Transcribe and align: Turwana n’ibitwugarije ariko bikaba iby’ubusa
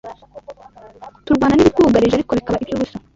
Turwana 1.25 1.55
n’ibitwugarije 1.55 2.13
ariko 2.15 2.31
bikaba 2.37 2.61
iby’ubusa 2.61 2.97